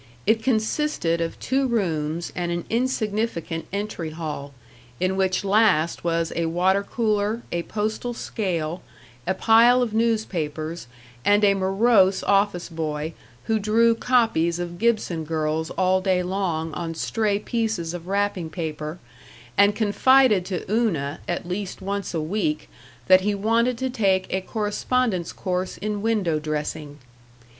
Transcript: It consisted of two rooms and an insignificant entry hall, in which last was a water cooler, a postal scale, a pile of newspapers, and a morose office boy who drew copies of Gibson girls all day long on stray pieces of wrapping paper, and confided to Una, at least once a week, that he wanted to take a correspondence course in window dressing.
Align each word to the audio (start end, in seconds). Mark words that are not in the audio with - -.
It 0.25 0.41
consisted 0.41 1.21
of 1.21 1.39
two 1.39 1.67
rooms 1.67 2.33
and 2.35 2.51
an 2.51 2.65
insignificant 2.71 3.67
entry 3.71 4.09
hall, 4.09 4.51
in 4.99 5.15
which 5.15 5.43
last 5.45 6.03
was 6.03 6.33
a 6.35 6.47
water 6.47 6.81
cooler, 6.81 7.43
a 7.51 7.61
postal 7.61 8.15
scale, 8.15 8.81
a 9.27 9.35
pile 9.35 9.83
of 9.83 9.93
newspapers, 9.93 10.87
and 11.23 11.43
a 11.43 11.53
morose 11.53 12.23
office 12.23 12.67
boy 12.67 13.13
who 13.43 13.59
drew 13.59 13.93
copies 13.93 14.57
of 14.57 14.79
Gibson 14.79 15.23
girls 15.23 15.69
all 15.69 16.01
day 16.01 16.23
long 16.23 16.73
on 16.73 16.95
stray 16.95 17.37
pieces 17.37 17.93
of 17.93 18.07
wrapping 18.07 18.49
paper, 18.49 18.97
and 19.55 19.75
confided 19.75 20.45
to 20.45 20.65
Una, 20.67 21.19
at 21.27 21.47
least 21.47 21.79
once 21.79 22.11
a 22.15 22.21
week, 22.21 22.67
that 23.05 23.21
he 23.21 23.35
wanted 23.35 23.77
to 23.77 23.87
take 23.91 24.25
a 24.33 24.41
correspondence 24.41 25.31
course 25.31 25.77
in 25.77 26.01
window 26.01 26.39
dressing. 26.39 26.97